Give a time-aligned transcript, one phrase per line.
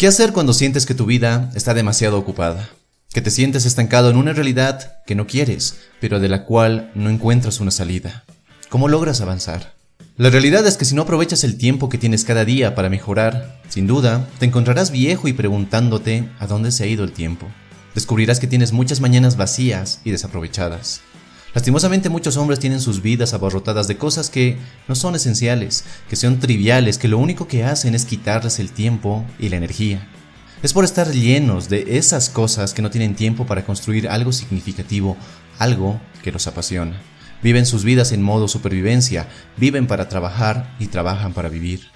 [0.00, 2.70] ¿Qué hacer cuando sientes que tu vida está demasiado ocupada?
[3.12, 7.10] Que te sientes estancado en una realidad que no quieres, pero de la cual no
[7.10, 8.24] encuentras una salida.
[8.70, 9.74] ¿Cómo logras avanzar?
[10.16, 13.60] La realidad es que si no aprovechas el tiempo que tienes cada día para mejorar,
[13.68, 17.48] sin duda, te encontrarás viejo y preguntándote a dónde se ha ido el tiempo.
[17.94, 21.02] Descubrirás que tienes muchas mañanas vacías y desaprovechadas.
[21.52, 26.38] Lastimosamente muchos hombres tienen sus vidas abarrotadas de cosas que no son esenciales, que son
[26.38, 30.06] triviales, que lo único que hacen es quitarles el tiempo y la energía.
[30.62, 35.16] Es por estar llenos de esas cosas que no tienen tiempo para construir algo significativo,
[35.58, 37.00] algo que los apasiona.
[37.42, 39.26] Viven sus vidas en modo supervivencia,
[39.56, 41.88] viven para trabajar y trabajan para vivir.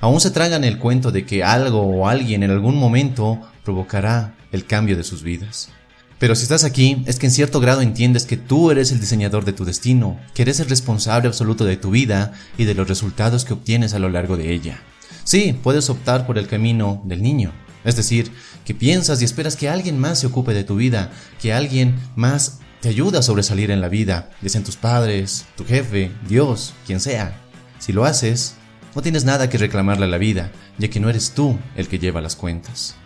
[0.00, 4.64] Aún se tragan el cuento de que algo o alguien en algún momento provocará el
[4.64, 5.70] cambio de sus vidas.
[6.18, 9.44] Pero si estás aquí, es que en cierto grado entiendes que tú eres el diseñador
[9.44, 13.44] de tu destino, que eres el responsable absoluto de tu vida y de los resultados
[13.44, 14.80] que obtienes a lo largo de ella.
[15.24, 17.52] Sí, puedes optar por el camino del niño,
[17.84, 18.30] es decir,
[18.64, 22.58] que piensas y esperas que alguien más se ocupe de tu vida, que alguien más
[22.80, 27.40] te ayude a sobresalir en la vida, dicen tus padres, tu jefe, Dios, quien sea.
[27.78, 28.56] Si lo haces,
[28.94, 31.98] no tienes nada que reclamarle a la vida, ya que no eres tú el que
[31.98, 32.96] lleva las cuentas.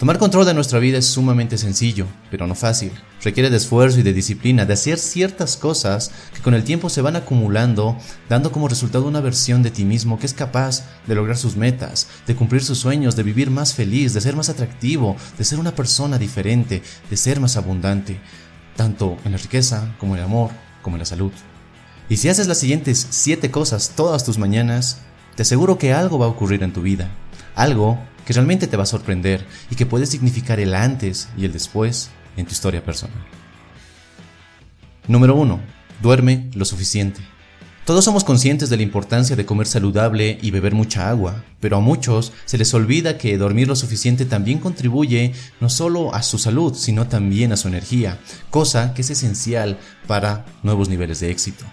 [0.00, 2.90] Tomar control de nuestra vida es sumamente sencillo, pero no fácil.
[3.22, 7.02] Requiere de esfuerzo y de disciplina, de hacer ciertas cosas que con el tiempo se
[7.02, 11.36] van acumulando, dando como resultado una versión de ti mismo que es capaz de lograr
[11.36, 15.44] sus metas, de cumplir sus sueños, de vivir más feliz, de ser más atractivo, de
[15.44, 18.18] ser una persona diferente, de ser más abundante,
[18.76, 21.32] tanto en la riqueza como en el amor, como en la salud.
[22.08, 25.02] Y si haces las siguientes siete cosas todas tus mañanas,
[25.34, 27.10] te aseguro que algo va a ocurrir en tu vida,
[27.54, 27.98] algo
[28.30, 32.10] que realmente te va a sorprender y que puede significar el antes y el después
[32.36, 33.18] en tu historia personal.
[35.08, 35.58] Número 1.
[36.00, 37.22] Duerme lo suficiente.
[37.84, 41.80] Todos somos conscientes de la importancia de comer saludable y beber mucha agua, pero a
[41.80, 46.76] muchos se les olvida que dormir lo suficiente también contribuye no solo a su salud,
[46.76, 48.20] sino también a su energía,
[48.50, 49.76] cosa que es esencial
[50.06, 51.64] para nuevos niveles de éxito.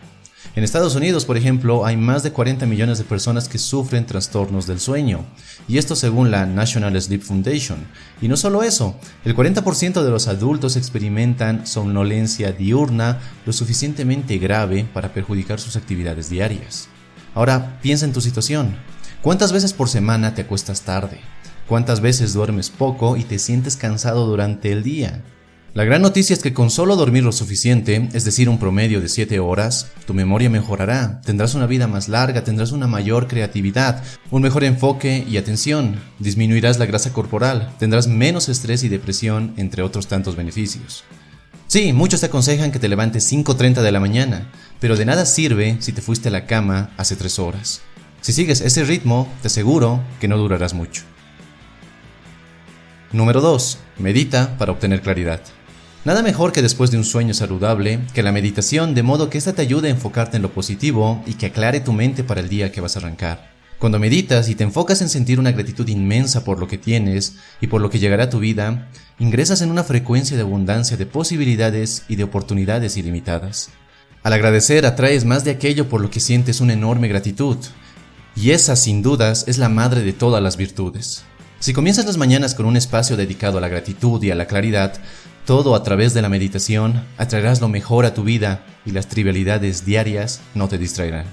[0.57, 4.65] En Estados Unidos, por ejemplo, hay más de 40 millones de personas que sufren trastornos
[4.65, 5.23] del sueño,
[5.67, 7.85] y esto según la National Sleep Foundation.
[8.23, 14.87] Y no solo eso, el 40% de los adultos experimentan somnolencia diurna lo suficientemente grave
[14.91, 16.89] para perjudicar sus actividades diarias.
[17.35, 18.77] Ahora, piensa en tu situación.
[19.21, 21.19] ¿Cuántas veces por semana te acuestas tarde?
[21.67, 25.21] ¿Cuántas veces duermes poco y te sientes cansado durante el día?
[25.73, 29.09] La gran noticia es que con solo dormir lo suficiente, es decir, un promedio de
[29.09, 34.41] 7 horas, tu memoria mejorará, tendrás una vida más larga, tendrás una mayor creatividad, un
[34.41, 40.07] mejor enfoque y atención, disminuirás la grasa corporal, tendrás menos estrés y depresión, entre otros
[40.07, 41.03] tantos beneficios.
[41.67, 44.49] Sí, muchos te aconsejan que te levantes 5.30 de la mañana,
[44.79, 47.81] pero de nada sirve si te fuiste a la cama hace 3 horas.
[48.21, 51.03] Si sigues ese ritmo, te aseguro que no durarás mucho.
[53.11, 53.77] Número 2.
[53.99, 55.41] Medita para obtener claridad.
[56.07, 59.51] Nada mejor que después de un sueño saludable, que la meditación, de modo que esta
[59.51, 62.71] te ayude a enfocarte en lo positivo y que aclare tu mente para el día
[62.71, 63.51] que vas a arrancar.
[63.77, 67.67] Cuando meditas y te enfocas en sentir una gratitud inmensa por lo que tienes y
[67.67, 68.87] por lo que llegará a tu vida,
[69.19, 73.71] ingresas en una frecuencia de abundancia de posibilidades y de oportunidades ilimitadas.
[74.23, 77.57] Al agradecer atraes más de aquello por lo que sientes una enorme gratitud,
[78.33, 81.25] y esa sin dudas es la madre de todas las virtudes.
[81.59, 84.93] Si comienzas las mañanas con un espacio dedicado a la gratitud y a la claridad,
[85.47, 89.85] todo a través de la meditación atraerás lo mejor a tu vida y las trivialidades
[89.85, 91.25] diarias no te distraerán.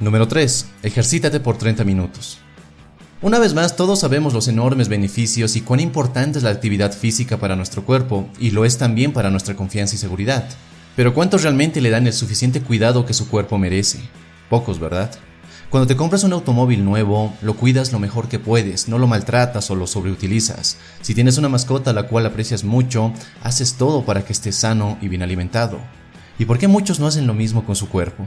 [0.00, 0.66] Número 3.
[0.84, 2.38] Ejercítate por 30 minutos.
[3.20, 7.36] Una vez más, todos sabemos los enormes beneficios y cuán importante es la actividad física
[7.36, 10.48] para nuestro cuerpo, y lo es también para nuestra confianza y seguridad.
[10.96, 14.00] Pero ¿cuántos realmente le dan el suficiente cuidado que su cuerpo merece?
[14.48, 15.10] Pocos, ¿verdad?
[15.70, 19.70] Cuando te compras un automóvil nuevo, lo cuidas lo mejor que puedes, no lo maltratas
[19.70, 20.78] o lo sobreutilizas.
[21.02, 23.12] Si tienes una mascota a la cual aprecias mucho,
[23.42, 25.78] haces todo para que esté sano y bien alimentado.
[26.38, 28.26] ¿Y por qué muchos no hacen lo mismo con su cuerpo?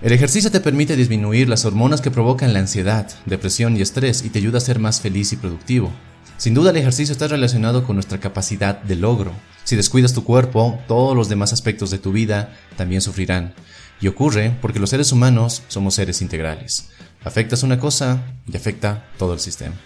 [0.00, 4.30] El ejercicio te permite disminuir las hormonas que provocan la ansiedad, depresión y estrés y
[4.30, 5.92] te ayuda a ser más feliz y productivo.
[6.36, 9.30] Sin duda el ejercicio está relacionado con nuestra capacidad de logro.
[9.62, 13.54] Si descuidas tu cuerpo, todos los demás aspectos de tu vida también sufrirán.
[14.02, 16.90] Y ocurre porque los seres humanos somos seres integrales.
[17.24, 19.76] Afectas una cosa y afecta todo el sistema.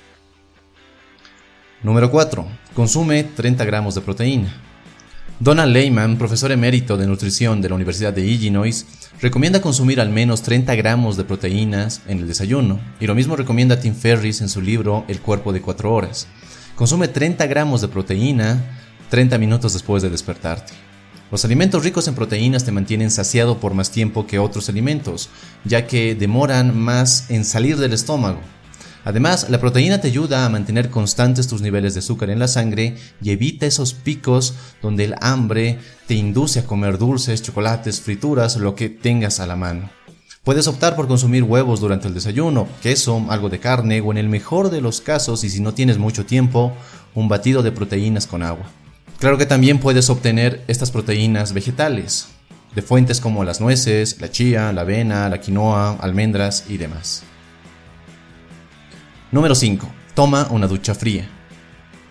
[1.83, 2.47] Número 4.
[2.75, 4.63] Consume 30 gramos de proteína.
[5.39, 8.87] Donald Lehman, profesor emérito de nutrición de la Universidad de Illinois,
[9.21, 13.79] recomienda consumir al menos 30 gramos de proteínas en el desayuno, y lo mismo recomienda
[13.79, 16.27] Tim Ferriss en su libro El cuerpo de 4 horas.
[16.75, 18.65] Consume 30 gramos de proteína
[19.11, 20.73] 30 minutos después de despertarte.
[21.31, 25.29] Los alimentos ricos en proteínas te mantienen saciado por más tiempo que otros alimentos,
[25.65, 28.39] ya que demoran más en salir del estómago.
[29.05, 32.97] Además, la proteína te ayuda a mantener constantes tus niveles de azúcar en la sangre
[33.21, 38.77] y evita esos picos donde el hambre te induce a comer dulces, chocolates, frituras, lo
[38.77, 39.91] que tengas a la mano.
[40.45, 44.29] Puedes optar por consumir huevos durante el desayuno, queso, algo de carne o en el
[44.29, 46.73] mejor de los casos y si no tienes mucho tiempo,
[47.17, 48.67] un batido de proteínas con agua.
[49.19, 52.29] Claro que también puedes obtener estas proteínas vegetales,
[52.75, 57.23] de fuentes como las nueces, la chía, la avena, la quinoa, almendras y demás.
[59.33, 59.89] Número 5.
[60.15, 61.29] Toma una ducha fría.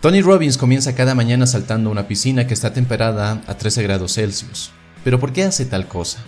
[0.01, 4.71] Tony Robbins comienza cada mañana saltando una piscina que está temperada a 13 grados Celsius.
[5.03, 6.19] ¿Pero por qué hace tal cosa?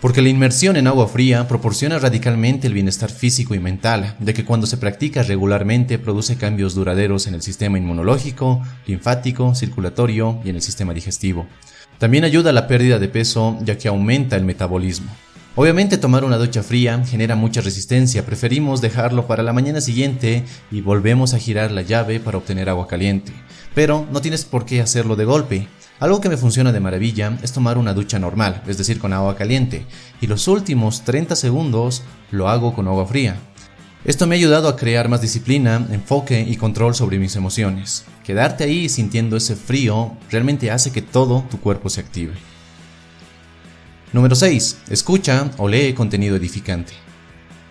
[0.00, 4.46] Porque la inmersión en agua fría proporciona radicalmente el bienestar físico y mental, de que
[4.46, 10.56] cuando se practica regularmente produce cambios duraderos en el sistema inmunológico, linfático, circulatorio y en
[10.56, 11.46] el sistema digestivo.
[11.98, 15.10] También ayuda a la pérdida de peso ya que aumenta el metabolismo.
[15.54, 20.80] Obviamente tomar una ducha fría genera mucha resistencia, preferimos dejarlo para la mañana siguiente y
[20.80, 23.32] volvemos a girar la llave para obtener agua caliente.
[23.74, 25.68] Pero no tienes por qué hacerlo de golpe.
[26.00, 29.36] Algo que me funciona de maravilla es tomar una ducha normal, es decir, con agua
[29.36, 29.84] caliente,
[30.22, 33.36] y los últimos 30 segundos lo hago con agua fría.
[34.06, 38.06] Esto me ha ayudado a crear más disciplina, enfoque y control sobre mis emociones.
[38.24, 42.32] Quedarte ahí sintiendo ese frío realmente hace que todo tu cuerpo se active.
[44.14, 44.78] Número 6.
[44.88, 46.94] Escucha o lee contenido edificante.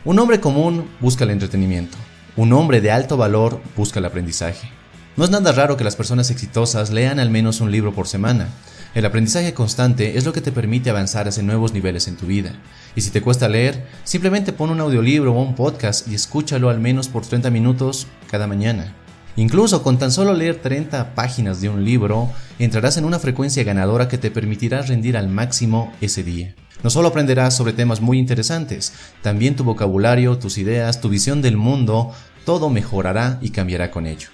[0.06, 1.98] Un hombre común busca el entretenimiento.
[2.36, 4.79] Un hombre de alto valor busca el aprendizaje.
[5.19, 8.48] No es nada raro que las personas exitosas lean al menos un libro por semana.
[8.95, 12.54] El aprendizaje constante es lo que te permite avanzar hacia nuevos niveles en tu vida.
[12.95, 16.80] Y si te cuesta leer, simplemente pon un audiolibro o un podcast y escúchalo al
[16.80, 18.95] menos por 30 minutos cada mañana.
[19.36, 24.07] Incluso con tan solo leer 30 páginas de un libro, entrarás en una frecuencia ganadora
[24.07, 26.56] que te permitirá rendir al máximo ese día.
[26.81, 31.57] No solo aprenderás sobre temas muy interesantes, también tu vocabulario, tus ideas, tu visión del
[31.57, 32.13] mundo,
[32.45, 34.30] todo mejorará y cambiará con ello.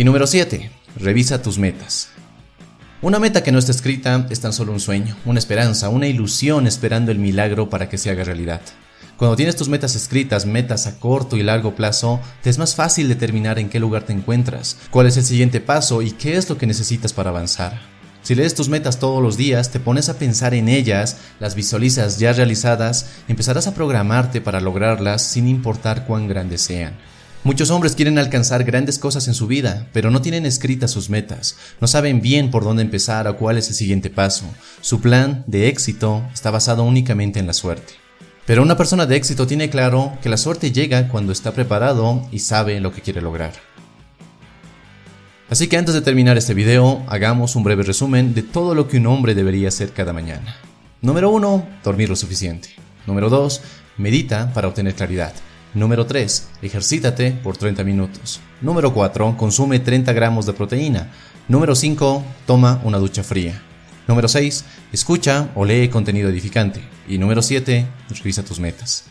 [0.00, 0.70] Y número 7.
[0.96, 2.08] Revisa tus metas.
[3.02, 6.66] Una meta que no está escrita es tan solo un sueño, una esperanza, una ilusión
[6.66, 8.62] esperando el milagro para que se haga realidad.
[9.18, 13.08] Cuando tienes tus metas escritas, metas a corto y largo plazo, te es más fácil
[13.08, 16.56] determinar en qué lugar te encuentras, cuál es el siguiente paso y qué es lo
[16.56, 17.78] que necesitas para avanzar.
[18.22, 22.18] Si lees tus metas todos los días, te pones a pensar en ellas, las visualizas
[22.18, 26.94] ya realizadas, empezarás a programarte para lograrlas sin importar cuán grandes sean.
[27.42, 31.56] Muchos hombres quieren alcanzar grandes cosas en su vida, pero no tienen escritas sus metas,
[31.80, 34.44] no saben bien por dónde empezar o cuál es el siguiente paso.
[34.82, 37.94] Su plan de éxito está basado únicamente en la suerte.
[38.44, 42.40] Pero una persona de éxito tiene claro que la suerte llega cuando está preparado y
[42.40, 43.52] sabe lo que quiere lograr.
[45.48, 48.98] Así que antes de terminar este video, hagamos un breve resumen de todo lo que
[48.98, 50.56] un hombre debería hacer cada mañana.
[51.00, 51.66] Número 1.
[51.82, 52.68] Dormir lo suficiente.
[53.06, 53.62] Número 2.
[53.96, 55.32] Medita para obtener claridad.
[55.74, 56.48] Número 3.
[56.62, 58.40] Ejercítate por 30 minutos.
[58.60, 59.36] Número 4.
[59.36, 61.12] Consume 30 gramos de proteína.
[61.48, 62.24] Número 5.
[62.46, 63.62] Toma una ducha fría.
[64.08, 64.64] Número 6.
[64.92, 66.82] Escucha o lee contenido edificante.
[67.06, 67.86] Y número 7.
[68.08, 69.04] Revisa tus metas.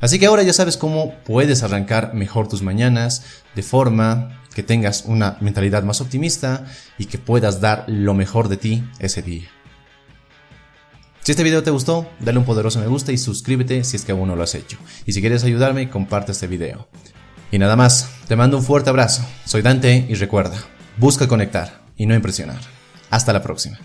[0.00, 3.24] Así que ahora ya sabes cómo puedes arrancar mejor tus mañanas
[3.56, 6.66] de forma que tengas una mentalidad más optimista
[6.98, 9.48] y que puedas dar lo mejor de ti ese día.
[11.28, 14.12] Si este video te gustó, dale un poderoso me gusta y suscríbete si es que
[14.12, 14.78] aún no lo has hecho.
[15.04, 16.88] Y si quieres ayudarme, comparte este video.
[17.52, 19.26] Y nada más, te mando un fuerte abrazo.
[19.44, 20.56] Soy Dante y recuerda,
[20.96, 22.60] busca conectar y no impresionar.
[23.10, 23.78] Hasta la próxima.